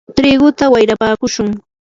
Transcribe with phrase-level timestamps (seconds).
[0.15, 1.49] triguta wayrapakushun.